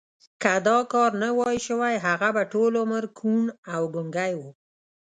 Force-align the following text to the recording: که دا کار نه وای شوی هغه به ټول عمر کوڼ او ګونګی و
که 0.41 0.53
دا 0.67 0.77
کار 0.93 1.11
نه 1.21 1.29
وای 1.37 1.57
شوی 1.67 1.95
هغه 2.05 2.29
به 2.35 2.43
ټول 2.51 2.73
عمر 2.83 3.03
کوڼ 3.17 3.43
او 3.73 3.81
ګونګی 3.93 4.33
و 4.35 4.41